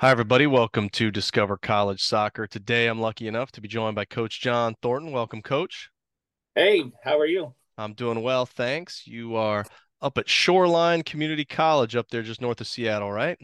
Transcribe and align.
Hi, 0.00 0.10
everybody. 0.10 0.46
Welcome 0.46 0.88
to 0.92 1.10
Discover 1.10 1.58
College 1.58 2.02
Soccer. 2.02 2.46
Today, 2.46 2.86
I'm 2.86 3.02
lucky 3.02 3.28
enough 3.28 3.52
to 3.52 3.60
be 3.60 3.68
joined 3.68 3.96
by 3.96 4.06
Coach 4.06 4.40
John 4.40 4.74
Thornton. 4.80 5.12
Welcome, 5.12 5.42
Coach. 5.42 5.90
Hey, 6.54 6.84
how 7.04 7.18
are 7.18 7.26
you? 7.26 7.52
I'm 7.76 7.92
doing 7.92 8.22
well, 8.22 8.46
thanks. 8.46 9.06
You 9.06 9.36
are 9.36 9.66
up 10.00 10.16
at 10.16 10.26
Shoreline 10.26 11.02
Community 11.02 11.44
College 11.44 11.96
up 11.96 12.08
there 12.08 12.22
just 12.22 12.40
north 12.40 12.62
of 12.62 12.66
Seattle, 12.66 13.12
right? 13.12 13.36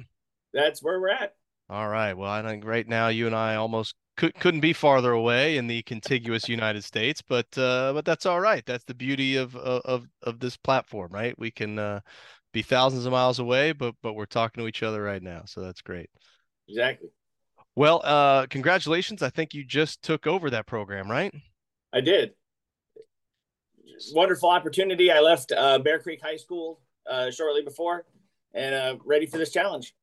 That's 0.55 0.83
where 0.83 0.99
we're 0.99 1.11
at. 1.11 1.35
All 1.69 1.91
right. 1.91 2.15
Well, 2.15 2.31
I 2.31 2.43
think 2.43 2.65
right 2.65 2.89
now 2.89 3.09
you 3.09 3.27
and 3.27 3.37
I 3.37 3.57
almost 3.57 3.95
could, 4.17 4.35
couldn't 4.37 4.61
be 4.61 4.73
farther 4.73 5.13
away 5.13 5.59
in 5.59 5.67
the 5.67 5.83
contiguous 5.83 6.49
United 6.49 6.85
States, 6.85 7.21
but 7.21 7.49
uh, 7.59 7.93
but 7.93 8.07
that's 8.07 8.25
all 8.25 8.41
right. 8.41 8.65
That's 8.65 8.85
the 8.85 8.95
beauty 8.95 9.37
of 9.37 9.55
of 9.57 10.07
of 10.23 10.41
this 10.41 10.57
platform, 10.57 11.13
right? 11.13 11.39
We 11.39 11.51
can 11.51 11.79
uh, 11.79 12.01
be 12.55 12.63
thousands 12.63 13.05
of 13.05 13.13
miles 13.13 13.41
away, 13.41 13.73
but 13.73 13.95
but 14.03 14.15
we're 14.15 14.25
talking 14.25 14.63
to 14.63 14.69
each 14.69 14.83
other 14.83 15.03
right 15.03 15.23
now, 15.23 15.43
so 15.45 15.61
that's 15.61 15.83
great. 15.83 16.09
Exactly. 16.69 17.11
Well, 17.75 18.01
uh, 18.05 18.47
congratulations. 18.47 19.23
I 19.23 19.31
think 19.31 19.53
you 19.53 19.65
just 19.65 20.03
took 20.03 20.27
over 20.27 20.51
that 20.51 20.67
program, 20.67 21.11
right? 21.11 21.33
I 21.93 22.01
did. 22.01 22.33
Wonderful 24.15 24.49
opportunity. 24.49 25.11
I 25.11 25.21
left 25.21 25.53
uh, 25.53 25.79
Bear 25.79 25.99
Creek 25.99 26.21
High 26.23 26.37
School 26.37 26.81
uh, 27.09 27.31
shortly 27.31 27.63
before 27.63 28.07
and 28.55 28.75
uh, 28.75 28.97
ready 29.05 29.27
for 29.27 29.39
this 29.39 29.53
challenge. 29.53 29.95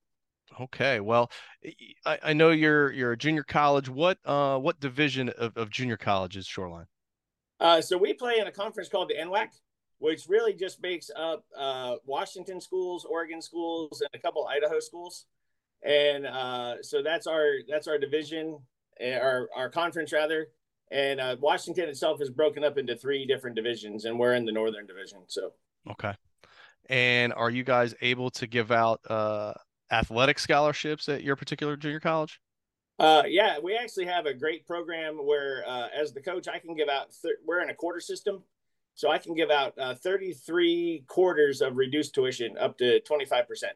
Okay. 0.62 1.00
Well, 1.00 1.32
I, 2.06 2.20
I, 2.24 2.34
know 2.34 2.52
you're 2.52 2.92
you're 2.92 3.14
a 3.14 3.18
junior 3.18 3.44
college. 3.44 3.90
What 3.90 4.20
uh 4.24 4.60
what 4.60 4.80
division 4.80 5.30
of, 5.30 5.58
of 5.58 5.72
junior 5.72 5.98
college 5.98 6.38
is 6.38 6.46
Shoreline? 6.46 6.86
Uh, 7.60 7.82
so 7.82 7.98
we 7.98 8.14
play 8.14 8.38
in 8.40 8.46
a 8.46 8.52
conference 8.52 8.90
called 8.90 9.10
the 9.10 9.16
NWAC, 9.16 9.48
which 9.98 10.28
really 10.28 10.54
just 10.54 10.82
makes 10.82 11.10
up 11.16 11.46
uh, 11.58 11.96
Washington 12.06 12.62
schools, 12.62 13.06
Oregon 13.06 13.42
schools, 13.42 14.02
and 14.02 14.10
a 14.14 14.20
couple 14.20 14.46
Idaho 14.46 14.80
schools 14.80 15.26
and 15.84 16.26
uh, 16.26 16.82
so 16.82 17.04
that's 17.04 17.28
our 17.28 17.58
that's 17.68 17.88
our 17.88 17.98
division, 17.98 18.60
eh, 19.00 19.18
our 19.18 19.50
our 19.56 19.70
conference 19.70 20.14
rather. 20.14 20.48
And 20.92 21.20
uh, 21.20 21.36
Washington 21.40 21.90
itself 21.90 22.22
is 22.22 22.30
broken 22.30 22.64
up 22.64 22.78
into 22.78 22.96
three 22.96 23.26
different 23.26 23.56
divisions, 23.56 24.06
and 24.06 24.18
we're 24.18 24.36
in 24.36 24.46
the 24.46 24.52
Northern 24.52 24.86
Division. 24.86 25.20
So 25.28 25.54
okay. 25.92 26.14
And 26.90 27.34
are 27.34 27.50
you 27.50 27.64
guys 27.64 27.96
able 28.02 28.30
to 28.32 28.48
give 28.48 28.72
out 28.72 29.00
uh, 29.10 29.54
athletic 29.92 30.38
scholarships 30.38 31.08
at 31.10 31.24
your 31.24 31.36
particular 31.36 31.76
junior 31.78 32.00
college? 32.00 32.40
Uh, 33.00 33.24
yeah, 33.26 33.58
we 33.62 33.76
actually 33.76 34.06
have 34.06 34.26
a 34.26 34.34
great 34.34 34.68
program 34.68 35.16
where, 35.26 35.64
uh, 35.68 35.88
as 35.98 36.14
the 36.14 36.22
coach, 36.22 36.48
I 36.48 36.60
can 36.60 36.76
give 36.76 36.90
out. 36.90 37.08
Th- 37.22 37.36
we're 37.46 37.62
in 37.64 37.70
a 37.70 37.74
quarter 37.74 38.00
system, 38.00 38.44
so 38.96 39.10
I 39.10 39.18
can 39.18 39.34
give 39.34 39.50
out 39.50 39.74
uh, 39.80 39.96
33 39.96 41.06
quarters 41.08 41.62
of 41.62 41.76
reduced 41.76 42.14
tuition 42.14 42.58
up 42.58 42.78
to 42.78 43.00
25 43.02 43.48
percent. 43.48 43.74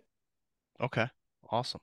Okay, 0.79 1.07
awesome 1.50 1.81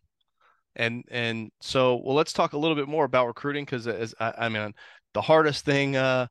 and 0.76 1.04
and 1.10 1.50
so 1.60 2.00
well 2.04 2.14
let's 2.14 2.32
talk 2.32 2.52
a 2.52 2.58
little 2.58 2.76
bit 2.76 2.88
more 2.88 3.04
about 3.04 3.26
recruiting 3.26 3.64
because 3.64 3.86
as 3.86 4.14
I, 4.20 4.34
I, 4.38 4.48
mean 4.48 4.72
the 5.12 5.20
hardest 5.20 5.64
thing 5.64 5.96
uh 5.96 6.26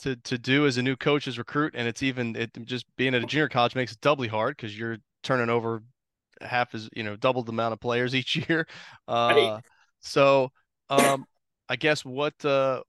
to 0.00 0.16
to 0.16 0.38
do 0.38 0.66
as 0.66 0.76
a 0.76 0.82
new 0.82 0.96
coach 0.96 1.28
is 1.28 1.38
recruit 1.38 1.74
and 1.76 1.86
it's 1.86 2.02
even 2.02 2.34
it 2.36 2.50
just 2.64 2.86
being 2.96 3.14
at 3.14 3.22
a 3.22 3.26
junior 3.26 3.48
college 3.48 3.74
makes 3.74 3.92
it 3.92 4.00
doubly 4.00 4.28
hard 4.28 4.56
because 4.56 4.76
you're 4.76 4.98
turning 5.22 5.50
over 5.50 5.82
half 6.40 6.74
as 6.74 6.88
you 6.94 7.02
know 7.02 7.16
double 7.16 7.42
the 7.42 7.52
amount 7.52 7.72
of 7.72 7.80
players 7.80 8.14
each 8.14 8.36
year. 8.36 8.66
Uh 9.06 9.60
so 10.00 10.50
um 10.90 11.24
i 11.70 11.76
guess 11.76 12.04
what 12.04 12.44
uh 12.44 12.82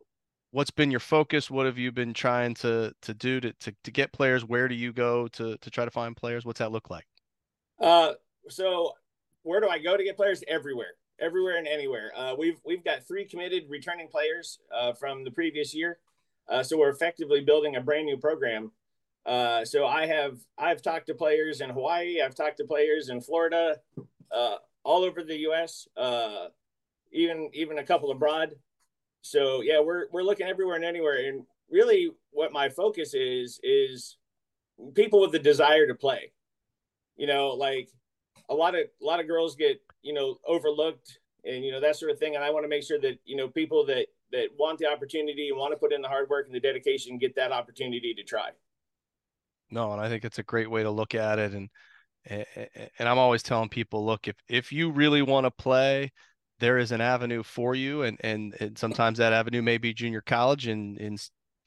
what's 0.56 0.72
been 0.72 0.90
your 0.90 1.02
focus? 1.02 1.52
What 1.52 1.66
have 1.66 1.78
you 1.78 1.92
been 1.92 2.14
trying 2.14 2.54
to 2.56 2.94
to 3.02 3.14
do 3.14 3.42
to 3.42 3.52
to, 3.52 3.76
to 3.84 3.92
get 3.92 4.14
players? 4.14 4.46
Where 4.46 4.70
do 4.70 4.76
you 4.76 4.94
go 4.94 5.28
to 5.30 5.58
to 5.58 5.70
try 5.70 5.84
to 5.84 5.92
find 5.92 6.16
players? 6.16 6.46
What's 6.46 6.60
that 6.60 6.72
look 6.72 6.90
like? 6.90 7.06
Uh 7.80 8.14
so 8.48 8.94
where 9.46 9.62
do 9.62 9.70
I 9.70 9.78
go 9.80 9.96
to 9.96 10.04
get 10.04 10.18
players? 10.18 10.44
Everywhere, 10.48 10.96
everywhere 11.20 11.58
and 11.58 11.68
anywhere. 11.68 12.12
Uh, 12.16 12.36
we've 12.38 12.60
we've 12.66 12.84
got 12.84 13.08
three 13.08 13.26
committed 13.26 13.66
returning 13.70 14.08
players 14.08 14.60
uh, 14.76 14.92
from 14.94 15.24
the 15.24 15.32
previous 15.32 15.74
year, 15.74 16.00
uh, 16.50 16.64
so 16.64 16.78
we're 16.78 16.90
effectively 16.90 17.42
building 17.42 17.76
a 17.76 17.82
brand 17.82 18.08
new 18.08 18.18
program. 18.18 18.72
Uh, 19.26 19.64
so 19.64 19.86
I 19.86 20.08
have 20.08 20.40
I've 20.58 20.82
talked 20.82 21.08
to 21.08 21.14
players 21.14 21.62
in 21.62 21.70
Hawaii. 21.70 22.22
I've 22.22 22.36
talked 22.36 22.58
to 22.58 22.66
players 22.66 23.10
in 23.10 23.22
Florida, 23.22 23.78
uh, 24.32 24.56
all 24.84 25.04
over 25.04 25.24
the 25.24 25.38
U.S. 25.38 25.88
Uh, 25.96 26.48
even 27.12 27.50
even 27.54 27.78
a 27.78 27.84
couple 27.84 28.12
abroad. 28.12 28.56
So 29.22 29.62
yeah, 29.62 29.80
we're 29.80 30.06
we're 30.12 30.24
looking 30.24 30.48
everywhere 30.48 30.76
and 30.76 30.86
anywhere. 30.86 31.28
And 31.28 31.44
really, 31.70 32.12
what 32.32 32.52
my 32.52 32.70
focus 32.70 33.14
is 33.14 33.60
is 33.64 34.18
people 34.96 35.22
with 35.22 35.32
the 35.32 35.40
desire 35.40 35.86
to 35.88 35.96
play. 35.96 36.32
You 37.16 37.28
know, 37.28 37.50
like 37.50 37.90
a 38.50 38.54
lot 38.54 38.76
of 38.76 38.82
a 39.02 39.06
lot 39.06 39.20
of 39.20 39.28
girls 39.28 39.56
get 39.56 39.82
you 40.02 40.14
know 40.14 40.38
overlooked 40.48 41.20
and 41.44 41.64
you 41.64 41.72
know 41.72 41.80
that 41.80 41.96
sort 41.96 42.12
of 42.12 42.20
thing. 42.20 42.36
And 42.36 42.44
i 42.44 42.50
want 42.50 42.64
to 42.64 42.70
make 42.70 42.84
sure 42.84 43.00
that 43.00 43.20
you 43.26 43.36
know 43.36 43.48
people 43.48 43.86
that 43.88 44.08
that 44.32 44.50
want 44.58 44.80
the 44.80 44.88
opportunity 44.88 45.50
and 45.50 45.58
want 45.58 45.74
to 45.74 45.78
put 45.78 45.94
in 45.94 46.02
the 46.02 46.08
hard 46.08 46.30
work 46.30 46.48
and 46.48 46.56
the 46.56 46.60
dedication 46.60 47.18
get 47.18 47.36
that 47.36 47.52
opportunity 47.52 48.14
to 48.14 48.24
try. 48.24 48.50
No 49.72 49.92
and 49.92 50.02
i 50.02 50.10
think 50.10 50.26
it's 50.26 50.40
a 50.40 50.44
great 50.44 50.70
way 50.70 50.84
to 50.84 50.92
look 50.92 51.16
at 51.16 51.40
it. 51.40 51.54
And 51.54 51.70
and 52.28 53.08
i'm 53.08 53.20
always 53.20 53.44
telling 53.44 53.70
people 53.70 54.06
look 54.06 54.28
if 54.28 54.36
if 54.50 54.72
you 54.72 54.90
really 54.90 55.22
want 55.22 55.46
to 55.46 55.52
play 55.52 56.12
there 56.60 56.78
is 56.78 56.92
an 56.92 57.02
avenue 57.02 57.44
for 57.44 57.76
you. 57.76 58.04
And 58.04 58.18
and, 58.22 58.56
and 58.60 58.78
sometimes 58.78 59.18
that 59.18 59.34
avenue 59.34 59.62
may 59.62 59.78
be 59.78 59.94
junior 59.94 60.22
college 60.22 60.68
in 60.68 60.98
in 60.98 61.18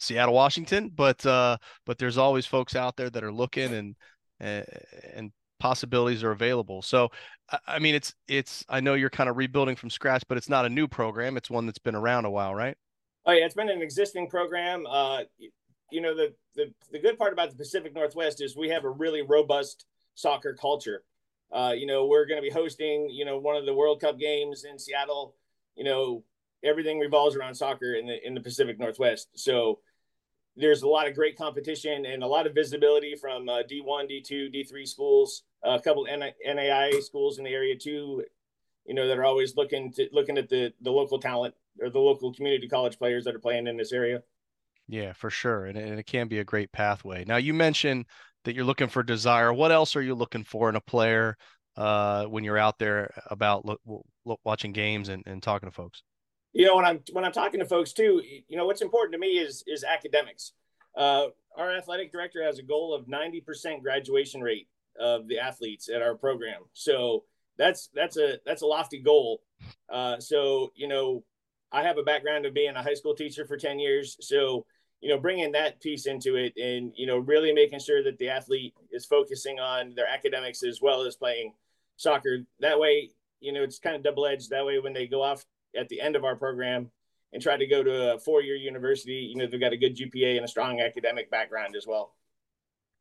seattle 0.00 0.34
washington 0.34 0.92
but 0.94 1.26
uh 1.26 1.56
but 1.84 1.98
there's 1.98 2.18
always 2.18 2.46
folks 2.46 2.76
out 2.76 2.96
there 2.96 3.10
that 3.10 3.24
are 3.24 3.32
looking 3.32 3.74
and 3.74 3.96
and 4.38 5.32
possibilities 5.58 6.22
are 6.24 6.30
available. 6.30 6.82
So, 6.82 7.10
I 7.66 7.78
mean, 7.78 7.94
it's 7.94 8.14
it's. 8.26 8.64
I 8.68 8.80
know 8.80 8.94
you're 8.94 9.10
kind 9.10 9.28
of 9.28 9.36
rebuilding 9.36 9.76
from 9.76 9.90
scratch, 9.90 10.22
but 10.28 10.36
it's 10.36 10.48
not 10.48 10.64
a 10.64 10.68
new 10.68 10.88
program. 10.88 11.36
It's 11.36 11.50
one 11.50 11.66
that's 11.66 11.78
been 11.78 11.94
around 11.94 12.24
a 12.24 12.30
while, 12.30 12.54
right? 12.54 12.76
Oh 13.26 13.32
yeah, 13.32 13.44
it's 13.44 13.54
been 13.54 13.70
an 13.70 13.82
existing 13.82 14.28
program. 14.28 14.86
Uh, 14.88 15.20
you 15.90 16.00
know, 16.00 16.14
the 16.14 16.34
the 16.54 16.72
the 16.92 16.98
good 16.98 17.18
part 17.18 17.32
about 17.32 17.50
the 17.50 17.56
Pacific 17.56 17.94
Northwest 17.94 18.42
is 18.42 18.56
we 18.56 18.68
have 18.68 18.84
a 18.84 18.90
really 18.90 19.22
robust 19.22 19.86
soccer 20.14 20.54
culture. 20.54 21.02
Uh, 21.50 21.72
you 21.76 21.86
know, 21.86 22.06
we're 22.06 22.26
going 22.26 22.36
to 22.36 22.46
be 22.46 22.50
hosting, 22.50 23.08
you 23.08 23.24
know, 23.24 23.38
one 23.38 23.56
of 23.56 23.64
the 23.64 23.74
World 23.74 24.00
Cup 24.00 24.18
games 24.18 24.64
in 24.64 24.78
Seattle. 24.78 25.34
You 25.76 25.84
know, 25.84 26.24
everything 26.62 26.98
revolves 26.98 27.36
around 27.36 27.54
soccer 27.54 27.94
in 27.94 28.06
the 28.06 28.26
in 28.26 28.34
the 28.34 28.40
Pacific 28.40 28.78
Northwest. 28.78 29.28
So 29.34 29.78
there's 30.58 30.82
a 30.82 30.88
lot 30.88 31.06
of 31.06 31.14
great 31.14 31.36
competition 31.36 32.04
and 32.04 32.22
a 32.22 32.26
lot 32.26 32.46
of 32.46 32.54
visibility 32.54 33.14
from 33.14 33.48
uh, 33.48 33.62
D1, 33.62 34.10
D2, 34.10 34.54
D3 34.54 34.86
schools, 34.86 35.42
uh, 35.66 35.70
a 35.70 35.80
couple 35.80 36.06
NAIA 36.06 37.02
schools 37.02 37.38
in 37.38 37.44
the 37.44 37.50
area 37.50 37.76
too. 37.76 38.24
You 38.84 38.94
know 38.94 39.06
that 39.06 39.18
are 39.18 39.24
always 39.24 39.54
looking 39.54 39.92
to 39.92 40.08
looking 40.12 40.38
at 40.38 40.48
the 40.48 40.72
the 40.80 40.90
local 40.90 41.18
talent 41.18 41.54
or 41.80 41.90
the 41.90 41.98
local 41.98 42.32
community 42.32 42.68
college 42.68 42.98
players 42.98 43.24
that 43.24 43.34
are 43.34 43.38
playing 43.40 43.66
in 43.66 43.76
this 43.76 43.92
area. 43.92 44.22
Yeah, 44.88 45.12
for 45.12 45.28
sure, 45.28 45.66
and, 45.66 45.76
and 45.76 46.00
it 46.00 46.06
can 46.06 46.28
be 46.28 46.38
a 46.38 46.44
great 46.44 46.72
pathway. 46.72 47.24
Now 47.26 47.36
you 47.36 47.52
mentioned 47.52 48.06
that 48.44 48.54
you're 48.54 48.64
looking 48.64 48.88
for 48.88 49.02
desire. 49.02 49.52
What 49.52 49.72
else 49.72 49.94
are 49.94 50.02
you 50.02 50.14
looking 50.14 50.44
for 50.44 50.70
in 50.70 50.76
a 50.76 50.80
player 50.80 51.36
uh, 51.76 52.24
when 52.24 52.44
you're 52.44 52.56
out 52.56 52.78
there 52.78 53.10
about 53.26 53.66
look, 53.66 53.80
look, 54.24 54.40
watching 54.44 54.72
games 54.72 55.10
and, 55.10 55.22
and 55.26 55.42
talking 55.42 55.68
to 55.68 55.74
folks? 55.74 56.02
You 56.58 56.66
know 56.66 56.76
when 56.76 56.84
i'm 56.84 57.00
when 57.12 57.24
i'm 57.24 57.32
talking 57.32 57.60
to 57.60 57.66
folks 57.66 57.92
too 57.92 58.22
you 58.48 58.56
know 58.56 58.66
what's 58.66 58.82
important 58.82 59.12
to 59.12 59.18
me 59.18 59.38
is 59.38 59.64
is 59.66 59.84
academics 59.84 60.52
uh, 60.96 61.26
our 61.56 61.76
athletic 61.76 62.10
director 62.10 62.42
has 62.42 62.58
a 62.58 62.62
goal 62.62 62.92
of 62.92 63.06
90% 63.06 63.82
graduation 63.82 64.40
rate 64.40 64.68
of 64.98 65.28
the 65.28 65.38
athletes 65.38 65.88
at 65.88 66.02
our 66.02 66.14
program 66.14 66.62
so 66.72 67.24
that's 67.56 67.88
that's 67.94 68.16
a 68.16 68.38
that's 68.44 68.62
a 68.62 68.66
lofty 68.66 68.98
goal 68.98 69.40
uh, 69.90 70.18
so 70.18 70.72
you 70.74 70.88
know 70.88 71.22
I 71.70 71.82
have 71.82 71.98
a 71.98 72.02
background 72.02 72.46
of 72.46 72.54
being 72.54 72.74
a 72.74 72.82
high 72.82 72.94
school 72.94 73.14
teacher 73.14 73.44
for 73.44 73.56
10 73.56 73.78
years. 73.78 74.16
So, 74.20 74.64
you 75.00 75.10
know, 75.10 75.18
bringing 75.18 75.52
that 75.52 75.80
piece 75.80 76.06
into 76.06 76.36
it 76.36 76.54
and, 76.56 76.92
you 76.96 77.06
know, 77.06 77.18
really 77.18 77.52
making 77.52 77.80
sure 77.80 78.02
that 78.02 78.18
the 78.18 78.30
athlete 78.30 78.74
is 78.90 79.04
focusing 79.04 79.60
on 79.60 79.94
their 79.94 80.08
academics 80.08 80.62
as 80.62 80.80
well 80.80 81.02
as 81.02 81.16
playing 81.16 81.52
soccer. 81.96 82.38
That 82.60 82.78
way, 82.80 83.10
you 83.40 83.52
know, 83.52 83.62
it's 83.62 83.78
kind 83.78 83.96
of 83.96 84.02
double 84.02 84.26
edged. 84.26 84.50
That 84.50 84.64
way, 84.64 84.78
when 84.78 84.92
they 84.92 85.06
go 85.06 85.22
off 85.22 85.44
at 85.76 85.88
the 85.88 86.00
end 86.00 86.16
of 86.16 86.24
our 86.24 86.36
program 86.36 86.90
and 87.32 87.42
try 87.42 87.56
to 87.56 87.66
go 87.66 87.82
to 87.82 88.14
a 88.14 88.18
four 88.18 88.42
year 88.42 88.56
university, 88.56 89.30
you 89.30 89.36
know, 89.36 89.46
they've 89.46 89.60
got 89.60 89.72
a 89.72 89.76
good 89.76 89.96
GPA 89.96 90.36
and 90.36 90.44
a 90.44 90.48
strong 90.48 90.80
academic 90.80 91.30
background 91.30 91.76
as 91.76 91.86
well. 91.86 92.14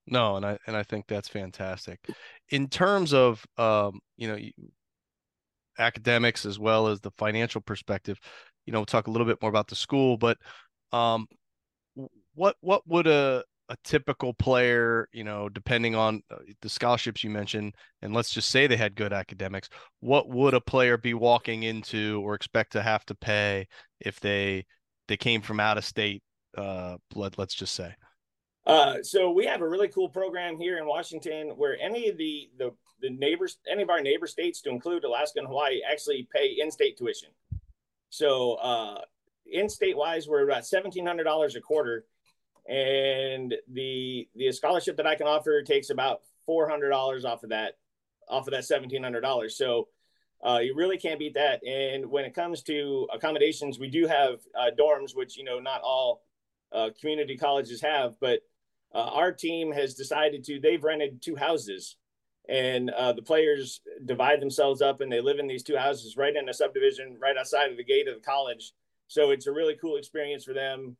No, 0.05 0.37
and 0.37 0.45
I 0.45 0.57
and 0.67 0.75
I 0.75 0.83
think 0.83 1.05
that's 1.07 1.27
fantastic. 1.27 1.99
In 2.49 2.69
terms 2.69 3.13
of 3.13 3.45
um, 3.57 3.99
you 4.15 4.27
know, 4.27 4.37
academics 5.77 6.45
as 6.45 6.57
well 6.59 6.87
as 6.87 7.01
the 7.01 7.11
financial 7.11 7.61
perspective, 7.61 8.17
you 8.65 8.73
know, 8.73 8.79
we'll 8.79 8.85
talk 8.85 9.07
a 9.07 9.11
little 9.11 9.27
bit 9.27 9.41
more 9.41 9.49
about 9.49 9.67
the 9.67 9.75
school, 9.75 10.17
but 10.17 10.37
um, 10.93 11.27
what 12.35 12.55
what 12.61 12.87
would 12.87 13.07
a 13.07 13.43
a 13.69 13.75
typical 13.83 14.33
player, 14.33 15.09
you 15.11 15.23
know, 15.23 15.49
depending 15.49 15.95
on 15.95 16.21
uh, 16.31 16.37
the 16.61 16.69
scholarships 16.69 17.23
you 17.23 17.29
mentioned, 17.29 17.75
and 18.01 18.13
let's 18.13 18.31
just 18.31 18.49
say 18.49 18.65
they 18.67 18.77
had 18.77 18.95
good 18.95 19.13
academics, 19.13 19.69
what 19.99 20.29
would 20.29 20.53
a 20.53 20.61
player 20.61 20.97
be 20.97 21.13
walking 21.13 21.63
into 21.63 22.21
or 22.23 22.33
expect 22.33 22.71
to 22.71 22.81
have 22.81 23.05
to 23.05 23.15
pay 23.15 23.67
if 23.99 24.19
they 24.19 24.65
they 25.07 25.17
came 25.17 25.41
from 25.41 25.59
out 25.59 25.77
of 25.77 25.85
state? 25.85 26.23
Uh, 26.57 26.97
let, 27.13 27.37
let's 27.37 27.53
just 27.53 27.75
say. 27.75 27.93
Uh, 28.65 29.01
so 29.01 29.31
we 29.31 29.45
have 29.45 29.61
a 29.61 29.67
really 29.67 29.87
cool 29.87 30.09
program 30.09 30.57
here 30.57 30.77
in 30.77 30.85
Washington 30.85 31.49
where 31.55 31.77
any 31.79 32.09
of 32.09 32.17
the 32.17 32.49
the 32.57 32.71
the 32.99 33.09
neighbors, 33.09 33.59
any 33.71 33.83
of 33.83 33.89
our 33.89 34.01
neighbor 34.01 34.27
states, 34.27 34.61
to 34.61 34.69
include 34.69 35.03
Alaska 35.03 35.39
and 35.39 35.47
Hawaii, 35.47 35.81
actually 35.89 36.27
pay 36.33 36.57
in-state 36.59 36.97
tuition. 36.97 37.29
So 38.09 38.55
uh, 38.55 39.01
in-state 39.45 39.95
wise, 39.95 40.27
we're 40.27 40.49
about 40.49 40.65
seventeen 40.65 41.05
hundred 41.05 41.25
dollars 41.25 41.55
a 41.55 41.61
quarter, 41.61 42.05
and 42.67 43.55
the 43.71 44.27
the 44.35 44.51
scholarship 44.51 44.97
that 44.97 45.07
I 45.07 45.15
can 45.15 45.27
offer 45.27 45.61
takes 45.63 45.89
about 45.89 46.21
four 46.45 46.69
hundred 46.69 46.89
dollars 46.89 47.25
off 47.25 47.43
of 47.43 47.49
that, 47.49 47.77
off 48.27 48.47
of 48.47 48.53
that 48.53 48.65
seventeen 48.65 49.03
hundred 49.03 49.21
dollars. 49.21 49.57
So 49.57 49.87
uh, 50.45 50.59
you 50.59 50.75
really 50.75 50.97
can't 50.97 51.19
beat 51.19 51.33
that. 51.35 51.65
And 51.65 52.05
when 52.07 52.25
it 52.25 52.35
comes 52.35 52.61
to 52.63 53.07
accommodations, 53.13 53.79
we 53.79 53.89
do 53.89 54.05
have 54.05 54.39
uh, 54.57 54.71
dorms, 54.77 55.15
which 55.15 55.37
you 55.37 55.43
know 55.43 55.59
not 55.59 55.81
all 55.81 56.23
uh, 56.71 56.89
community 56.99 57.37
colleges 57.37 57.81
have, 57.81 58.15
but 58.19 58.39
uh, 58.93 59.09
our 59.13 59.31
team 59.31 59.71
has 59.71 59.93
decided 59.93 60.43
to. 60.45 60.59
They've 60.59 60.83
rented 60.83 61.21
two 61.21 61.35
houses, 61.35 61.95
and 62.49 62.89
uh, 62.89 63.13
the 63.13 63.21
players 63.21 63.81
divide 64.05 64.41
themselves 64.41 64.81
up, 64.81 65.01
and 65.01 65.11
they 65.11 65.21
live 65.21 65.39
in 65.39 65.47
these 65.47 65.63
two 65.63 65.77
houses 65.77 66.17
right 66.17 66.35
in 66.35 66.49
a 66.49 66.53
subdivision 66.53 67.17
right 67.21 67.37
outside 67.37 67.71
of 67.71 67.77
the 67.77 67.83
gate 67.83 68.07
of 68.07 68.15
the 68.15 68.21
college. 68.21 68.73
So 69.07 69.31
it's 69.31 69.47
a 69.47 69.53
really 69.53 69.75
cool 69.79 69.95
experience 69.95 70.43
for 70.43 70.53
them, 70.53 70.97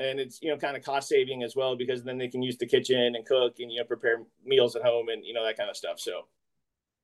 and 0.00 0.18
it's 0.18 0.40
you 0.42 0.50
know 0.50 0.56
kind 0.56 0.76
of 0.76 0.84
cost 0.84 1.08
saving 1.08 1.42
as 1.42 1.54
well 1.54 1.76
because 1.76 2.02
then 2.02 2.18
they 2.18 2.28
can 2.28 2.42
use 2.42 2.56
the 2.56 2.66
kitchen 2.66 3.14
and 3.14 3.26
cook 3.26 3.54
and 3.58 3.70
you 3.70 3.78
know 3.78 3.84
prepare 3.84 4.22
meals 4.44 4.76
at 4.76 4.82
home 4.82 5.08
and 5.08 5.24
you 5.24 5.34
know 5.34 5.44
that 5.44 5.56
kind 5.56 5.70
of 5.70 5.76
stuff. 5.76 6.00
So. 6.00 6.22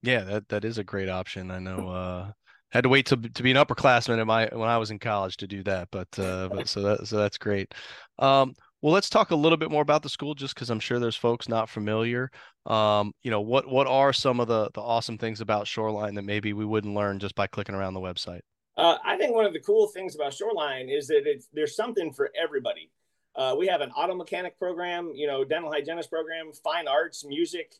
Yeah, 0.02 0.24
that 0.24 0.48
that 0.48 0.64
is 0.64 0.78
a 0.78 0.84
great 0.84 1.08
option. 1.08 1.50
I 1.50 1.58
know. 1.58 1.88
Uh, 1.88 2.32
had 2.70 2.82
to 2.82 2.88
wait 2.88 3.06
to 3.06 3.16
to 3.16 3.42
be 3.42 3.50
an 3.50 3.56
upperclassman 3.56 4.20
in 4.20 4.26
my 4.26 4.48
when 4.52 4.68
I 4.68 4.78
was 4.78 4.90
in 4.90 4.98
college 4.98 5.36
to 5.38 5.46
do 5.46 5.62
that, 5.64 5.88
but 5.90 6.08
uh, 6.18 6.48
but 6.48 6.68
so 6.68 6.82
that 6.82 7.06
so 7.06 7.16
that's 7.16 7.38
great. 7.38 7.74
Um, 8.18 8.54
well, 8.82 8.92
let's 8.92 9.08
talk 9.08 9.30
a 9.30 9.36
little 9.36 9.56
bit 9.56 9.70
more 9.70 9.82
about 9.82 10.02
the 10.02 10.08
school, 10.08 10.34
just 10.34 10.54
because 10.54 10.70
I'm 10.70 10.80
sure 10.80 10.98
there's 10.98 11.16
folks 11.16 11.48
not 11.48 11.70
familiar. 11.70 12.30
Um, 12.66 13.12
you 13.22 13.30
know, 13.30 13.40
what 13.40 13.66
what 13.68 13.86
are 13.86 14.12
some 14.12 14.38
of 14.40 14.48
the 14.48 14.70
the 14.74 14.80
awesome 14.80 15.18
things 15.18 15.40
about 15.40 15.66
Shoreline 15.66 16.14
that 16.14 16.22
maybe 16.22 16.52
we 16.52 16.64
wouldn't 16.64 16.94
learn 16.94 17.18
just 17.18 17.34
by 17.34 17.46
clicking 17.46 17.74
around 17.74 17.94
the 17.94 18.00
website? 18.00 18.42
Uh, 18.76 18.98
I 19.04 19.16
think 19.16 19.34
one 19.34 19.46
of 19.46 19.52
the 19.52 19.60
cool 19.60 19.86
things 19.88 20.14
about 20.14 20.34
Shoreline 20.34 20.88
is 20.88 21.06
that 21.08 21.42
there's 21.52 21.74
something 21.74 22.12
for 22.12 22.30
everybody. 22.40 22.90
Uh, 23.34 23.54
we 23.58 23.66
have 23.66 23.80
an 23.80 23.90
auto 23.90 24.14
mechanic 24.14 24.58
program, 24.58 25.12
you 25.14 25.26
know, 25.26 25.44
dental 25.44 25.70
hygienist 25.70 26.10
program, 26.10 26.52
fine 26.52 26.88
arts, 26.88 27.24
music, 27.24 27.74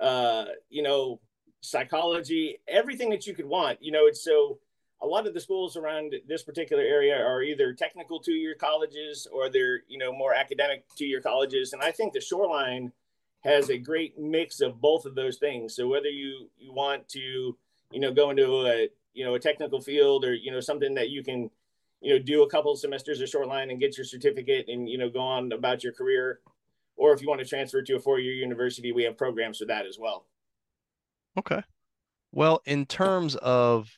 uh, 0.00 0.46
you 0.70 0.82
know, 0.82 1.20
psychology, 1.60 2.58
everything 2.68 3.10
that 3.10 3.26
you 3.26 3.34
could 3.34 3.46
want. 3.46 3.78
You 3.82 3.92
know, 3.92 4.06
it's 4.06 4.22
so 4.22 4.58
a 5.04 5.06
lot 5.06 5.26
of 5.26 5.34
the 5.34 5.40
schools 5.40 5.76
around 5.76 6.14
this 6.26 6.42
particular 6.42 6.82
area 6.82 7.14
are 7.14 7.42
either 7.42 7.74
technical 7.74 8.18
two-year 8.18 8.54
colleges 8.54 9.28
or 9.30 9.50
they're 9.50 9.82
you 9.86 9.98
know 9.98 10.12
more 10.12 10.34
academic 10.34 10.84
two-year 10.96 11.20
colleges 11.20 11.72
and 11.72 11.82
i 11.82 11.90
think 11.90 12.12
the 12.12 12.20
shoreline 12.20 12.90
has 13.40 13.68
a 13.68 13.76
great 13.76 14.18
mix 14.18 14.60
of 14.60 14.80
both 14.80 15.04
of 15.04 15.14
those 15.14 15.36
things 15.36 15.76
so 15.76 15.86
whether 15.86 16.08
you 16.08 16.48
you 16.56 16.72
want 16.72 17.06
to 17.08 17.56
you 17.90 18.00
know 18.00 18.12
go 18.12 18.30
into 18.30 18.66
a 18.66 18.88
you 19.14 19.24
know 19.24 19.34
a 19.34 19.40
technical 19.40 19.80
field 19.80 20.24
or 20.24 20.34
you 20.34 20.50
know 20.50 20.60
something 20.60 20.94
that 20.94 21.10
you 21.10 21.22
can 21.24 21.50
you 22.00 22.12
know 22.12 22.18
do 22.18 22.42
a 22.42 22.50
couple 22.50 22.74
semesters 22.76 23.20
of 23.20 23.28
shoreline 23.28 23.70
and 23.70 23.80
get 23.80 23.96
your 23.96 24.04
certificate 24.04 24.66
and 24.68 24.88
you 24.88 24.98
know 24.98 25.08
go 25.08 25.20
on 25.20 25.52
about 25.52 25.82
your 25.82 25.92
career. 25.92 26.40
Or 26.96 27.12
if 27.12 27.20
you 27.20 27.28
want 27.28 27.40
to 27.40 27.46
transfer 27.46 27.82
to 27.82 27.96
a 27.96 27.98
four-year 27.98 28.34
university 28.34 28.92
we 28.92 29.04
have 29.04 29.16
programs 29.16 29.58
for 29.58 29.64
that 29.66 29.86
as 29.86 29.98
well. 29.98 30.26
Okay. 31.38 31.62
Well 32.32 32.60
in 32.66 32.86
terms 32.86 33.36
of 33.36 33.88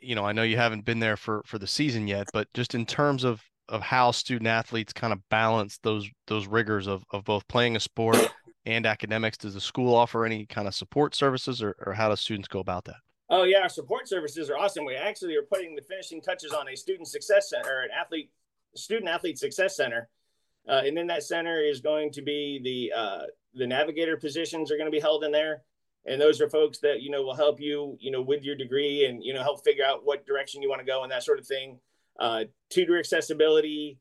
you 0.00 0.14
know, 0.14 0.24
I 0.24 0.32
know 0.32 0.42
you 0.42 0.56
haven't 0.56 0.84
been 0.84 0.98
there 0.98 1.16
for 1.16 1.42
for 1.44 1.58
the 1.58 1.66
season 1.66 2.08
yet, 2.08 2.28
but 2.32 2.48
just 2.54 2.74
in 2.74 2.86
terms 2.86 3.24
of 3.24 3.42
of 3.68 3.80
how 3.82 4.10
student 4.10 4.46
athletes 4.46 4.92
kind 4.92 5.12
of 5.12 5.20
balance 5.30 5.78
those 5.82 6.08
those 6.26 6.46
rigors 6.46 6.86
of 6.86 7.04
of 7.10 7.24
both 7.24 7.46
playing 7.48 7.76
a 7.76 7.80
sport 7.80 8.18
and 8.66 8.86
academics, 8.86 9.36
does 9.36 9.54
the 9.54 9.60
school 9.60 9.94
offer 9.94 10.24
any 10.24 10.46
kind 10.46 10.66
of 10.68 10.74
support 10.74 11.14
services, 11.14 11.62
or 11.62 11.74
or 11.84 11.92
how 11.92 12.08
do 12.08 12.16
students 12.16 12.48
go 12.48 12.60
about 12.60 12.84
that? 12.84 12.96
Oh 13.30 13.44
yeah, 13.44 13.60
our 13.60 13.68
support 13.68 14.08
services 14.08 14.50
are 14.50 14.56
awesome. 14.56 14.84
We 14.84 14.96
actually 14.96 15.36
are 15.36 15.42
putting 15.42 15.74
the 15.74 15.82
finishing 15.82 16.20
touches 16.20 16.52
on 16.52 16.68
a 16.68 16.76
student 16.76 17.08
success 17.08 17.48
center, 17.48 17.80
an 17.80 17.88
athlete 17.98 18.30
student 18.74 19.08
athlete 19.08 19.38
success 19.38 19.76
center, 19.76 20.08
uh, 20.68 20.82
and 20.84 20.96
then 20.96 21.06
that 21.06 21.22
center 21.22 21.60
is 21.60 21.80
going 21.80 22.12
to 22.12 22.22
be 22.22 22.60
the 22.62 22.98
uh, 22.98 23.22
the 23.54 23.66
navigator 23.66 24.16
positions 24.16 24.70
are 24.70 24.76
going 24.76 24.86
to 24.86 24.94
be 24.94 25.00
held 25.00 25.24
in 25.24 25.32
there. 25.32 25.62
And 26.06 26.20
those 26.20 26.42
are 26.42 26.50
folks 26.50 26.78
that 26.80 27.00
you 27.00 27.10
know 27.10 27.22
will 27.22 27.34
help 27.34 27.60
you 27.60 27.96
you 27.98 28.10
know 28.10 28.20
with 28.20 28.44
your 28.44 28.56
degree 28.56 29.06
and 29.06 29.24
you 29.24 29.32
know 29.32 29.42
help 29.42 29.64
figure 29.64 29.84
out 29.84 30.04
what 30.04 30.26
direction 30.26 30.60
you 30.60 30.68
want 30.68 30.80
to 30.80 30.86
go 30.86 31.02
and 31.02 31.10
that 31.10 31.22
sort 31.22 31.38
of 31.38 31.46
thing. 31.46 31.78
Uh, 32.18 32.44
tutor 32.68 32.98
accessibility 32.98 33.98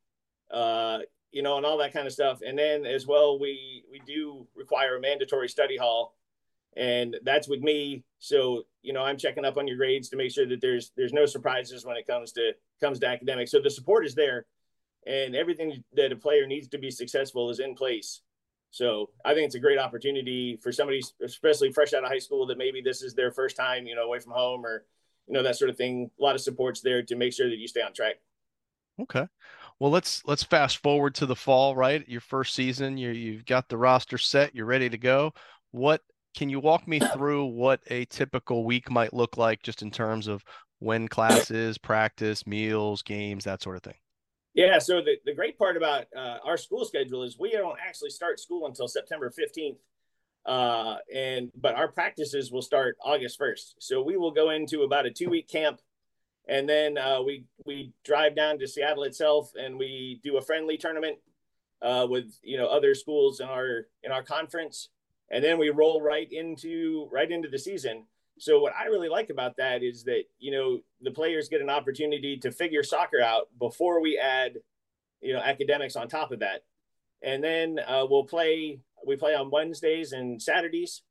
uh, 0.51 0.99
you 1.31 1.41
know 1.41 1.57
and 1.57 1.65
all 1.65 1.77
that 1.77 1.93
kind 1.93 2.07
of 2.07 2.13
stuff. 2.13 2.39
And 2.45 2.59
then 2.59 2.85
as 2.85 3.07
well 3.07 3.39
we 3.39 3.85
we 3.89 3.99
do 3.99 4.45
require 4.53 4.97
a 4.97 5.01
mandatory 5.01 5.47
study 5.47 5.77
hall. 5.77 6.15
And 6.75 7.17
that's 7.23 7.47
with 7.47 7.61
me 7.61 8.03
so 8.23 8.63
you 8.81 8.93
know 8.93 9.03
i'm 9.03 9.17
checking 9.17 9.43
up 9.43 9.57
on 9.57 9.67
your 9.67 9.77
grades 9.77 10.07
to 10.09 10.15
make 10.15 10.31
sure 10.31 10.47
that 10.47 10.61
there's 10.61 10.91
there's 10.95 11.13
no 11.13 11.25
surprises 11.25 11.85
when 11.85 11.97
it 11.97 12.07
comes 12.07 12.31
to 12.31 12.51
comes 12.81 12.99
to 12.99 13.07
academics 13.07 13.51
so 13.51 13.59
the 13.61 13.69
support 13.69 14.05
is 14.05 14.15
there 14.15 14.45
and 15.05 15.35
everything 15.35 15.83
that 15.93 16.11
a 16.11 16.15
player 16.15 16.47
needs 16.47 16.67
to 16.67 16.77
be 16.77 16.89
successful 16.89 17.49
is 17.49 17.59
in 17.59 17.75
place 17.75 18.21
so 18.73 19.11
I 19.23 19.35
think 19.35 19.45
it's 19.45 19.53
a 19.53 19.59
great 19.59 19.77
opportunity 19.77 20.57
for 20.63 20.71
somebody, 20.71 20.99
especially 21.23 21.71
fresh 21.71 21.93
out 21.93 22.03
of 22.03 22.09
high 22.09 22.17
school, 22.17 22.47
that 22.47 22.57
maybe 22.57 22.81
this 22.81 23.03
is 23.03 23.13
their 23.13 23.31
first 23.31 23.55
time, 23.55 23.85
you 23.85 23.93
know, 23.95 24.05
away 24.05 24.17
from 24.17 24.33
home 24.33 24.65
or, 24.65 24.83
you 25.27 25.33
know, 25.35 25.43
that 25.43 25.57
sort 25.57 25.69
of 25.69 25.77
thing. 25.77 26.09
A 26.19 26.23
lot 26.23 26.33
of 26.33 26.41
supports 26.41 26.81
there 26.81 27.03
to 27.03 27.15
make 27.15 27.33
sure 27.33 27.47
that 27.47 27.59
you 27.59 27.67
stay 27.67 27.83
on 27.83 27.93
track. 27.93 28.15
Okay. 28.99 29.27
Well, 29.77 29.91
let's 29.91 30.23
let's 30.25 30.41
fast 30.41 30.77
forward 30.77 31.13
to 31.15 31.27
the 31.27 31.35
fall, 31.35 31.75
right? 31.75 32.07
Your 32.09 32.21
first 32.21 32.55
season, 32.55 32.97
you 32.97 33.11
you've 33.11 33.45
got 33.45 33.69
the 33.69 33.77
roster 33.77 34.17
set, 34.17 34.55
you're 34.55 34.65
ready 34.65 34.89
to 34.89 34.97
go. 34.97 35.35
What 35.69 36.01
can 36.33 36.49
you 36.49 36.59
walk 36.59 36.87
me 36.87 36.99
through 36.99 37.45
what 37.45 37.81
a 37.87 38.05
typical 38.05 38.65
week 38.65 38.89
might 38.89 39.13
look 39.13 39.37
like 39.37 39.63
just 39.63 39.81
in 39.81 39.91
terms 39.91 40.27
of 40.27 40.43
when 40.79 41.07
classes, 41.07 41.77
practice, 41.77 42.45
meals, 42.45 43.01
games, 43.01 43.43
that 43.45 43.61
sort 43.61 43.77
of 43.77 43.83
thing? 43.83 43.97
Yeah. 44.53 44.79
So 44.79 45.01
the, 45.01 45.17
the 45.25 45.33
great 45.33 45.57
part 45.57 45.77
about 45.77 46.05
uh, 46.15 46.37
our 46.43 46.57
school 46.57 46.85
schedule 46.85 47.23
is 47.23 47.37
we 47.39 47.51
don't 47.51 47.77
actually 47.85 48.11
start 48.11 48.39
school 48.39 48.67
until 48.67 48.87
September 48.87 49.31
15th. 49.31 49.77
Uh, 50.45 50.97
and 51.13 51.51
but 51.55 51.73
our 51.75 51.87
practices 51.87 52.51
will 52.51 52.61
start 52.61 52.97
August 53.01 53.39
1st. 53.39 53.75
So 53.79 54.01
we 54.01 54.17
will 54.17 54.31
go 54.31 54.49
into 54.49 54.81
about 54.81 55.05
a 55.05 55.11
two 55.11 55.29
week 55.29 55.47
camp 55.47 55.79
and 56.47 56.67
then 56.67 56.97
uh, 56.97 57.21
we 57.21 57.45
we 57.65 57.93
drive 58.03 58.35
down 58.35 58.59
to 58.59 58.67
Seattle 58.67 59.03
itself 59.03 59.51
and 59.55 59.77
we 59.77 60.19
do 60.23 60.37
a 60.37 60.41
friendly 60.41 60.77
tournament 60.77 61.17
uh, 61.81 62.05
with 62.09 62.37
you 62.41 62.57
know 62.57 62.67
other 62.67 62.95
schools 62.95 63.39
in 63.39 63.47
our 63.47 63.87
in 64.03 64.11
our 64.11 64.23
conference 64.23 64.89
and 65.33 65.43
then 65.43 65.57
we 65.57 65.69
roll 65.69 66.01
right 66.01 66.31
into 66.31 67.09
right 67.11 67.29
into 67.29 67.49
the 67.49 67.59
season 67.59 68.05
so 68.39 68.59
what 68.59 68.73
I 68.77 68.85
really 68.85 69.09
like 69.09 69.29
about 69.29 69.57
that 69.57 69.83
is 69.83 70.03
that 70.05 70.23
you 70.39 70.51
know 70.51 70.79
the 71.01 71.11
players 71.11 71.49
get 71.49 71.61
an 71.61 71.69
opportunity 71.69 72.37
to 72.37 72.51
figure 72.51 72.83
soccer 72.83 73.21
out 73.21 73.47
before 73.59 74.01
we 74.01 74.17
add 74.17 74.57
you 75.21 75.33
know 75.33 75.39
academics 75.39 75.95
on 75.95 76.07
top 76.07 76.31
of 76.31 76.39
that, 76.39 76.63
and 77.21 77.43
then 77.43 77.79
uh, 77.79 78.05
we'll 78.09 78.25
play. 78.25 78.79
We 79.05 79.15
play 79.17 79.35
on 79.35 79.51
Wednesdays 79.51 80.13
and 80.13 80.41
Saturdays, 80.41 81.03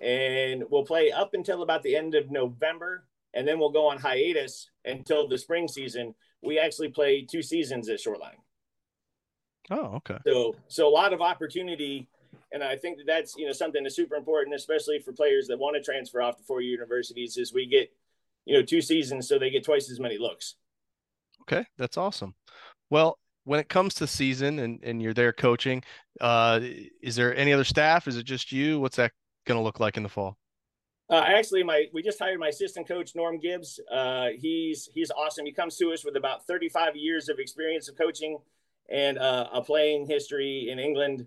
and 0.00 0.64
we'll 0.70 0.86
play 0.86 1.12
up 1.12 1.34
until 1.34 1.62
about 1.62 1.82
the 1.82 1.94
end 1.94 2.14
of 2.14 2.30
November, 2.30 3.06
and 3.34 3.46
then 3.46 3.58
we'll 3.58 3.70
go 3.70 3.88
on 3.88 3.98
hiatus 3.98 4.70
until 4.84 5.28
the 5.28 5.38
spring 5.38 5.68
season. 5.68 6.14
We 6.42 6.58
actually 6.58 6.88
play 6.88 7.22
two 7.22 7.42
seasons 7.42 7.88
at 7.88 8.00
Shoreline. 8.00 8.38
Oh, 9.70 9.96
okay. 9.96 10.18
So 10.26 10.56
so 10.68 10.88
a 10.88 10.90
lot 10.90 11.12
of 11.12 11.20
opportunity 11.20 12.08
and 12.52 12.62
I 12.62 12.76
think 12.76 12.98
that 12.98 13.06
that's 13.06 13.36
you 13.36 13.46
know 13.46 13.52
something 13.52 13.82
that's 13.82 13.96
super 13.96 14.16
important, 14.16 14.54
especially 14.54 14.98
for 14.98 15.12
players 15.12 15.46
that 15.48 15.58
want 15.58 15.76
to 15.76 15.82
transfer 15.82 16.22
off 16.22 16.36
to 16.36 16.42
four-year 16.42 16.72
universities. 16.72 17.36
Is 17.36 17.52
we 17.52 17.66
get 17.66 17.92
you 18.44 18.54
know 18.54 18.62
two 18.62 18.80
seasons, 18.80 19.28
so 19.28 19.38
they 19.38 19.50
get 19.50 19.64
twice 19.64 19.90
as 19.90 20.00
many 20.00 20.18
looks. 20.18 20.56
Okay, 21.42 21.64
that's 21.76 21.96
awesome. 21.96 22.34
Well, 22.90 23.18
when 23.44 23.60
it 23.60 23.68
comes 23.68 23.94
to 23.94 24.06
season 24.06 24.58
and, 24.58 24.80
and 24.82 25.02
you're 25.02 25.14
there 25.14 25.32
coaching, 25.32 25.82
uh, 26.20 26.60
is 27.02 27.16
there 27.16 27.36
any 27.36 27.52
other 27.52 27.64
staff? 27.64 28.08
Is 28.08 28.16
it 28.16 28.24
just 28.24 28.52
you? 28.52 28.80
What's 28.80 28.96
that 28.96 29.12
going 29.46 29.58
to 29.58 29.62
look 29.62 29.80
like 29.80 29.96
in 29.96 30.02
the 30.02 30.08
fall? 30.08 30.36
Uh, 31.10 31.22
actually, 31.26 31.62
my 31.62 31.84
we 31.92 32.02
just 32.02 32.18
hired 32.18 32.40
my 32.40 32.48
assistant 32.48 32.88
coach 32.88 33.14
Norm 33.14 33.38
Gibbs. 33.38 33.78
Uh, 33.92 34.28
he's 34.38 34.88
he's 34.94 35.10
awesome. 35.10 35.44
He 35.44 35.52
comes 35.52 35.76
to 35.76 35.92
us 35.92 36.04
with 36.04 36.16
about 36.16 36.46
35 36.46 36.96
years 36.96 37.28
of 37.28 37.38
experience 37.38 37.88
of 37.88 37.96
coaching 37.96 38.38
and 38.88 39.18
uh, 39.18 39.48
a 39.52 39.62
playing 39.62 40.06
history 40.06 40.68
in 40.70 40.78
England 40.78 41.26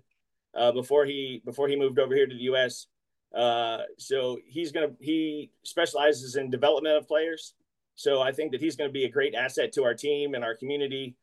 uh, 0.54 0.72
before 0.72 1.04
he 1.04 1.42
before 1.44 1.68
he 1.68 1.76
moved 1.76 1.98
over 1.98 2.14
here 2.14 2.26
to 2.26 2.34
the 2.34 2.42
U.S. 2.42 2.86
Uh, 3.34 3.78
so 3.98 4.38
he's 4.46 4.72
gonna 4.72 4.90
he 5.00 5.50
specializes 5.62 6.36
in 6.36 6.50
development 6.50 6.96
of 6.96 7.06
players. 7.06 7.54
So 7.98 8.22
I 8.22 8.30
think 8.30 8.52
that 8.52 8.60
he's 8.60 8.76
going 8.76 8.88
to 8.88 8.92
be 8.92 9.06
a 9.06 9.10
great 9.10 9.34
asset 9.34 9.72
to 9.72 9.82
our 9.82 9.92
team 9.92 10.34
and 10.34 10.44
our 10.44 10.54
community, 10.54 11.16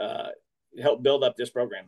uh, 0.00 0.28
help 0.80 1.02
build 1.02 1.22
up 1.22 1.36
this 1.36 1.50
program. 1.50 1.84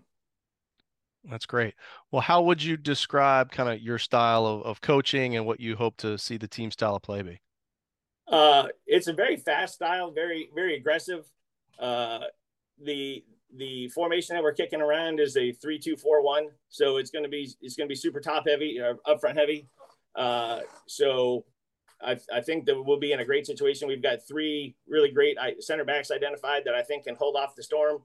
That's 1.25 1.47
great. 1.47 1.75
Well, 2.12 2.21
how 2.21 2.43
would 2.43 2.62
you 2.62 2.76
describe 2.76 3.50
kind 3.50 3.71
of 3.71 3.81
your 3.81 3.99
style 3.99 4.47
of, 4.47 4.62
of 4.62 4.81
coaching 4.83 5.37
and 5.37 5.47
what 5.47 5.59
you 5.59 5.75
hope 5.75 5.97
to 5.99 6.19
see 6.19 6.37
the 6.37 6.47
team 6.47 6.71
style 6.71 6.97
of 6.97 7.02
play 7.02 7.23
be? 7.23 7.40
Uh, 8.28 8.69
it's 8.87 9.07
a 9.07 9.14
very 9.14 9.38
fast 9.38 9.75
style, 9.75 10.11
very 10.11 10.50
very 10.55 10.76
aggressive. 10.76 11.25
Uh, 11.78 12.21
the 12.83 13.25
the 13.55 13.88
formation 13.88 14.35
that 14.35 14.43
we're 14.43 14.53
kicking 14.53 14.81
around 14.81 15.21
is 15.21 15.37
a 15.37 15.53
three 15.53 15.79
two 15.79 15.97
four 15.97 16.23
one, 16.23 16.49
so 16.69 16.97
it's 16.97 17.11
going 17.11 17.23
to 17.23 17.29
be 17.29 17.50
it's 17.61 17.76
going 17.76 17.88
to 17.88 17.93
be 17.93 17.97
super 17.97 18.21
top 18.21 18.47
heavy, 18.49 18.81
uh, 18.81 18.95
up 19.11 19.21
front 19.21 19.38
heavy. 19.38 19.69
Uh, 20.15 20.61
so 20.87 21.45
I, 22.03 22.19
I 22.33 22.41
think 22.41 22.67
that 22.67 22.83
we'll 22.83 22.99
be 22.99 23.12
in 23.12 23.21
a 23.21 23.25
great 23.25 23.47
situation. 23.47 23.88
We've 23.88 24.03
got 24.03 24.26
three 24.26 24.75
really 24.88 25.11
great 25.11 25.38
center 25.61 25.85
backs 25.85 26.11
identified 26.11 26.65
that 26.65 26.75
I 26.75 26.83
think 26.83 27.05
can 27.05 27.15
hold 27.17 27.37
off 27.37 27.55
the 27.55 27.62
storm, 27.62 28.03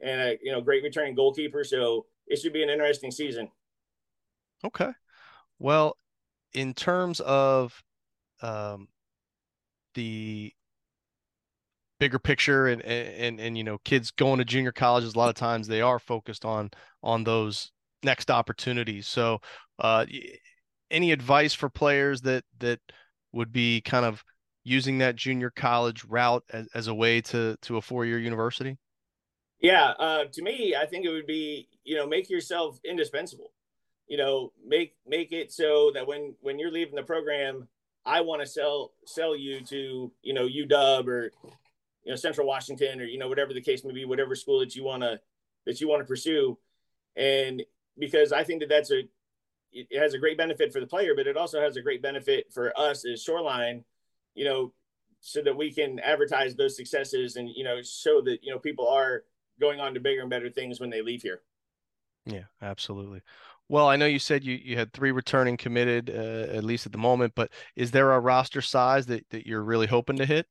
and 0.00 0.20
a 0.20 0.38
you 0.42 0.52
know 0.52 0.60
great 0.60 0.82
returning 0.82 1.14
goalkeeper. 1.14 1.64
So 1.64 2.06
it 2.26 2.40
should 2.40 2.52
be 2.52 2.62
an 2.62 2.70
interesting 2.70 3.10
season. 3.10 3.50
Okay. 4.64 4.90
Well, 5.58 5.96
in 6.54 6.74
terms 6.74 7.20
of 7.20 7.82
um, 8.42 8.88
the 9.94 10.52
bigger 12.02 12.18
picture 12.18 12.66
and, 12.66 12.82
and 12.82 13.38
and 13.38 13.56
you 13.56 13.62
know 13.62 13.78
kids 13.84 14.10
going 14.10 14.38
to 14.38 14.44
junior 14.44 14.72
colleges 14.72 15.14
a 15.14 15.18
lot 15.18 15.28
of 15.28 15.36
times 15.36 15.68
they 15.68 15.80
are 15.80 16.00
focused 16.00 16.44
on 16.44 16.68
on 17.02 17.22
those 17.22 17.70
next 18.02 18.28
opportunities 18.28 19.06
so 19.06 19.38
uh, 19.78 20.04
any 20.90 21.12
advice 21.12 21.54
for 21.54 21.68
players 21.68 22.20
that 22.22 22.44
that 22.58 22.80
would 23.32 23.52
be 23.52 23.80
kind 23.82 24.04
of 24.04 24.24
using 24.64 24.98
that 24.98 25.14
junior 25.14 25.50
college 25.50 26.04
route 26.04 26.42
as, 26.52 26.66
as 26.74 26.86
a 26.88 26.94
way 26.94 27.20
to 27.20 27.56
to 27.62 27.76
a 27.76 27.80
four-year 27.80 28.18
university 28.18 28.76
yeah, 29.62 29.90
uh, 30.00 30.24
to 30.32 30.42
me, 30.42 30.74
I 30.74 30.86
think 30.86 31.06
it 31.06 31.10
would 31.10 31.26
be 31.26 31.68
you 31.84 31.94
know 31.96 32.06
make 32.06 32.28
yourself 32.28 32.80
indispensable. 32.84 33.52
You 34.08 34.18
know, 34.18 34.52
make 34.66 34.96
make 35.06 35.32
it 35.32 35.52
so 35.52 35.92
that 35.94 36.06
when 36.06 36.34
when 36.40 36.58
you're 36.58 36.72
leaving 36.72 36.96
the 36.96 37.04
program, 37.04 37.68
I 38.04 38.22
want 38.22 38.42
to 38.42 38.46
sell 38.46 38.92
sell 39.06 39.36
you 39.36 39.60
to 39.66 40.12
you 40.22 40.34
know 40.34 40.48
UW 40.48 41.06
or 41.06 41.30
you 42.04 42.10
know 42.10 42.16
Central 42.16 42.46
Washington 42.46 43.00
or 43.00 43.04
you 43.04 43.18
know 43.18 43.28
whatever 43.28 43.52
the 43.52 43.60
case 43.60 43.84
may 43.84 43.92
be, 43.92 44.04
whatever 44.04 44.34
school 44.34 44.60
that 44.60 44.74
you 44.74 44.84
want 44.84 45.02
to 45.02 45.20
that 45.66 45.80
you 45.80 45.88
want 45.88 46.00
to 46.00 46.06
pursue, 46.06 46.58
and 47.16 47.62
because 47.98 48.32
I 48.32 48.44
think 48.44 48.60
that 48.60 48.68
that's 48.68 48.90
a 48.90 49.02
it 49.72 49.98
has 49.98 50.14
a 50.14 50.18
great 50.18 50.36
benefit 50.36 50.72
for 50.72 50.80
the 50.80 50.86
player, 50.86 51.14
but 51.16 51.26
it 51.26 51.36
also 51.36 51.60
has 51.60 51.76
a 51.76 51.82
great 51.82 52.02
benefit 52.02 52.52
for 52.52 52.78
us 52.78 53.06
as 53.06 53.22
Shoreline, 53.22 53.84
you 54.34 54.44
know, 54.44 54.72
so 55.20 55.42
that 55.42 55.56
we 55.56 55.72
can 55.72 55.98
advertise 56.00 56.54
those 56.54 56.76
successes 56.76 57.36
and 57.36 57.48
you 57.54 57.64
know 57.64 57.80
show 57.82 58.20
that 58.22 58.38
you 58.42 58.50
know 58.50 58.58
people 58.58 58.88
are 58.88 59.24
going 59.60 59.80
on 59.80 59.94
to 59.94 60.00
bigger 60.00 60.20
and 60.20 60.30
better 60.30 60.50
things 60.50 60.80
when 60.80 60.90
they 60.90 61.02
leave 61.02 61.22
here. 61.22 61.42
Yeah, 62.26 62.44
absolutely. 62.60 63.22
Well, 63.68 63.88
I 63.88 63.96
know 63.96 64.06
you 64.06 64.18
said 64.18 64.44
you, 64.44 64.60
you 64.62 64.76
had 64.76 64.92
three 64.92 65.12
returning 65.12 65.56
committed, 65.56 66.10
uh, 66.10 66.54
at 66.54 66.64
least 66.64 66.86
at 66.86 66.92
the 66.92 66.98
moment, 66.98 67.34
but 67.34 67.50
is 67.74 67.90
there 67.90 68.12
a 68.12 68.20
roster 68.20 68.60
size 68.60 69.06
that, 69.06 69.28
that 69.30 69.46
you're 69.46 69.62
really 69.62 69.86
hoping 69.86 70.16
to 70.16 70.26
hit? 70.26 70.46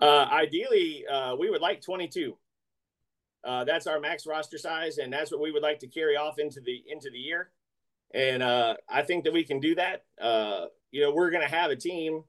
Uh, 0.00 0.26
ideally, 0.32 1.04
uh, 1.06 1.36
we 1.36 1.50
would 1.50 1.60
like 1.60 1.80
22. 1.82 2.36
Uh, 3.42 3.64
that's 3.64 3.86
our 3.86 4.00
max 4.00 4.26
roster 4.26 4.58
size, 4.58 4.98
and 4.98 5.12
that's 5.12 5.30
what 5.30 5.40
we 5.40 5.52
would 5.52 5.62
like 5.62 5.78
to 5.78 5.86
carry 5.86 6.16
off 6.16 6.38
into 6.38 6.60
the 6.60 6.82
into 6.88 7.10
the 7.10 7.18
year. 7.18 7.50
And 8.12 8.42
uh, 8.42 8.76
I 8.88 9.02
think 9.02 9.24
that 9.24 9.32
we 9.32 9.44
can 9.44 9.60
do 9.60 9.74
that. 9.76 10.04
Uh, 10.20 10.66
you 10.90 11.00
know, 11.00 11.12
we're 11.12 11.30
going 11.30 11.46
to 11.46 11.54
have 11.54 11.70
a 11.70 11.76
team. 11.76 12.24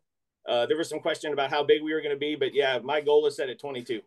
Uh, 0.47 0.65
there 0.65 0.77
was 0.77 0.89
some 0.89 0.99
question 0.99 1.33
about 1.33 1.49
how 1.49 1.63
big 1.63 1.83
we 1.83 1.93
were 1.93 2.01
going 2.01 2.15
to 2.15 2.19
be, 2.19 2.35
but 2.35 2.53
yeah, 2.53 2.79
my 2.83 3.01
goal 3.01 3.25
is 3.25 3.35
set 3.35 3.49
at 3.49 3.59
22. 3.59 4.01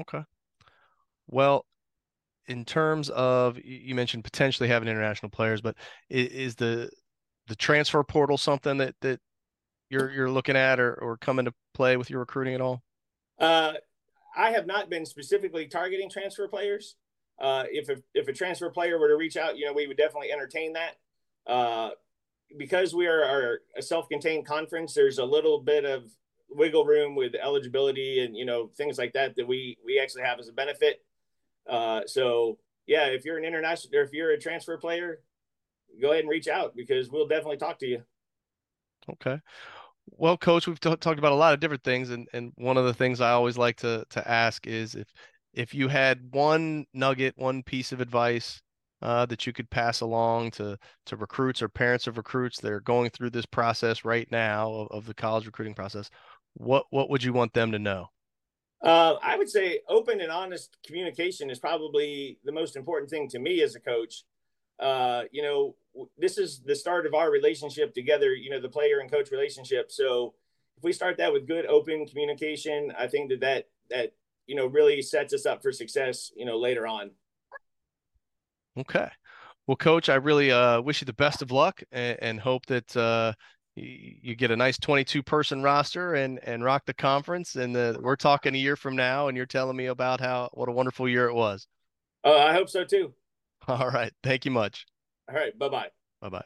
Okay. 0.00 0.22
Well, 1.28 1.66
in 2.46 2.64
terms 2.64 3.10
of 3.10 3.58
you 3.64 3.94
mentioned 3.94 4.24
potentially 4.24 4.68
having 4.68 4.88
international 4.88 5.30
players, 5.30 5.60
but 5.60 5.76
is, 6.10 6.56
the 6.56 6.90
the 7.48 7.56
transfer 7.56 8.02
portal 8.02 8.38
something 8.38 8.78
that 8.78 8.94
that 9.00 9.20
you're 9.92 10.10
you're 10.10 10.30
looking 10.30 10.56
at 10.56 10.80
or 10.80 10.94
or 10.94 11.16
coming 11.16 11.44
to 11.44 11.54
play 11.74 11.96
with 11.96 12.10
your 12.10 12.20
recruiting 12.20 12.54
at 12.54 12.60
all? 12.60 12.82
Uh, 13.38 13.74
I 14.36 14.50
have 14.50 14.66
not 14.66 14.88
been 14.88 15.04
specifically 15.04 15.66
targeting 15.66 16.08
transfer 16.08 16.48
players. 16.48 16.96
Uh, 17.40 17.64
if 17.70 17.88
a, 17.88 17.96
if 18.14 18.28
a 18.28 18.32
transfer 18.32 18.70
player 18.70 18.98
were 18.98 19.08
to 19.08 19.16
reach 19.16 19.36
out, 19.36 19.58
you 19.58 19.66
know, 19.66 19.72
we 19.72 19.86
would 19.86 19.96
definitely 19.96 20.32
entertain 20.32 20.74
that. 20.74 20.96
Uh, 21.46 21.90
because 22.56 22.94
we 22.94 23.06
are, 23.06 23.24
are 23.24 23.60
a 23.76 23.82
self-contained 23.82 24.46
conference, 24.46 24.94
there's 24.94 25.18
a 25.18 25.24
little 25.24 25.58
bit 25.60 25.84
of 25.84 26.04
wiggle 26.50 26.84
room 26.84 27.14
with 27.14 27.34
eligibility 27.34 28.20
and 28.20 28.36
you 28.36 28.44
know 28.44 28.70
things 28.76 28.98
like 28.98 29.14
that 29.14 29.34
that 29.36 29.48
we 29.48 29.78
we 29.84 29.98
actually 29.98 30.22
have 30.22 30.38
as 30.38 30.48
a 30.48 30.52
benefit. 30.52 31.02
Uh, 31.68 32.02
so 32.06 32.58
yeah, 32.86 33.06
if 33.06 33.24
you're 33.24 33.38
an 33.38 33.44
international 33.44 33.94
or 33.98 34.02
if 34.02 34.12
you're 34.12 34.32
a 34.32 34.38
transfer 34.38 34.76
player, 34.76 35.20
go 36.00 36.10
ahead 36.10 36.20
and 36.20 36.30
reach 36.30 36.48
out 36.48 36.74
because 36.76 37.10
we'll 37.10 37.28
definitely 37.28 37.56
talk 37.56 37.78
to 37.78 37.86
you. 37.86 38.02
Okay. 39.10 39.40
Well, 40.16 40.36
coach, 40.36 40.66
we've 40.66 40.78
t- 40.78 40.94
talked 40.96 41.18
about 41.18 41.32
a 41.32 41.36
lot 41.36 41.54
of 41.54 41.60
different 41.60 41.84
things, 41.84 42.10
and, 42.10 42.28
and 42.32 42.52
one 42.56 42.76
of 42.76 42.84
the 42.84 42.94
things 42.94 43.20
I 43.20 43.30
always 43.30 43.56
like 43.58 43.76
to 43.78 44.04
to 44.10 44.28
ask 44.28 44.66
is 44.66 44.94
if 44.94 45.08
if 45.54 45.74
you 45.74 45.88
had 45.88 46.32
one 46.32 46.86
nugget, 46.94 47.34
one 47.36 47.62
piece 47.62 47.92
of 47.92 48.00
advice 48.00 48.60
uh, 49.02 49.26
that 49.26 49.46
you 49.46 49.52
could 49.52 49.70
pass 49.70 50.00
along 50.00 50.52
to 50.52 50.78
to 51.06 51.16
recruits 51.16 51.62
or 51.62 51.68
parents 51.68 52.06
of 52.06 52.16
recruits 52.16 52.60
that 52.60 52.72
are 52.72 52.80
going 52.80 53.10
through 53.10 53.30
this 53.30 53.46
process 53.46 54.04
right 54.04 54.30
now 54.30 54.72
of, 54.72 54.88
of 54.90 55.06
the 55.06 55.14
college 55.14 55.46
recruiting 55.46 55.74
process, 55.74 56.10
what 56.54 56.84
what 56.90 57.10
would 57.10 57.22
you 57.22 57.32
want 57.32 57.52
them 57.52 57.72
to 57.72 57.78
know? 57.78 58.08
Uh, 58.82 59.14
I 59.22 59.36
would 59.36 59.48
say 59.48 59.80
open 59.88 60.20
and 60.20 60.30
honest 60.30 60.76
communication 60.84 61.50
is 61.50 61.60
probably 61.60 62.38
the 62.44 62.52
most 62.52 62.76
important 62.76 63.10
thing 63.10 63.28
to 63.28 63.38
me 63.38 63.62
as 63.62 63.76
a 63.76 63.80
coach. 63.80 64.24
Uh, 64.82 65.24
you 65.30 65.42
know, 65.42 65.76
this 66.18 66.38
is 66.38 66.60
the 66.60 66.74
start 66.74 67.06
of 67.06 67.14
our 67.14 67.30
relationship 67.30 67.94
together, 67.94 68.34
you 68.34 68.50
know, 68.50 68.60
the 68.60 68.68
player 68.68 68.98
and 68.98 69.10
coach 69.10 69.30
relationship. 69.30 69.92
So 69.92 70.34
if 70.76 70.82
we 70.82 70.92
start 70.92 71.16
that 71.18 71.32
with 71.32 71.46
good, 71.46 71.66
open 71.66 72.06
communication, 72.06 72.92
I 72.98 73.06
think 73.06 73.30
that 73.30 73.40
that, 73.40 73.68
that, 73.90 74.12
you 74.46 74.56
know, 74.56 74.66
really 74.66 75.00
sets 75.00 75.32
us 75.32 75.46
up 75.46 75.62
for 75.62 75.70
success, 75.70 76.32
you 76.34 76.44
know, 76.44 76.58
later 76.58 76.86
on. 76.86 77.12
Okay. 78.76 79.08
Well, 79.66 79.76
coach, 79.76 80.08
I 80.08 80.16
really 80.16 80.50
uh, 80.50 80.80
wish 80.80 81.00
you 81.00 81.04
the 81.04 81.12
best 81.12 81.42
of 81.42 81.52
luck 81.52 81.82
and, 81.92 82.18
and 82.20 82.40
hope 82.40 82.66
that 82.66 82.96
uh, 82.96 83.34
you 83.74 84.34
get 84.34 84.50
a 84.50 84.56
nice 84.56 84.78
22 84.78 85.22
person 85.22 85.62
roster 85.62 86.14
and 86.14 86.38
and 86.42 86.62
rock 86.62 86.84
the 86.84 86.92
conference 86.92 87.56
and 87.56 87.74
the, 87.74 87.98
we're 88.02 88.16
talking 88.16 88.54
a 88.54 88.58
year 88.58 88.76
from 88.76 88.94
now 88.94 89.28
and 89.28 89.36
you're 89.36 89.46
telling 89.46 89.76
me 89.76 89.86
about 89.86 90.20
how 90.20 90.50
what 90.52 90.68
a 90.68 90.72
wonderful 90.72 91.08
year 91.08 91.26
it 91.28 91.34
was 91.34 91.66
uh, 92.24 92.36
i 92.36 92.52
hope 92.52 92.68
so 92.68 92.84
too 92.84 93.14
all 93.68 93.90
right. 93.90 94.12
Thank 94.22 94.44
you 94.44 94.50
much. 94.50 94.86
All 95.28 95.34
right. 95.34 95.56
Bye-bye. 95.58 95.90
Bye-bye 96.20 96.44